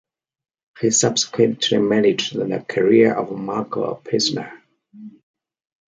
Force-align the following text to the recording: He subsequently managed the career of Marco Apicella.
He 0.79 0.89
subsequently 0.89 1.77
managed 1.77 2.33
the 2.33 2.65
career 2.67 3.13
of 3.13 3.37
Marco 3.37 3.93
Apicella. 4.01 4.51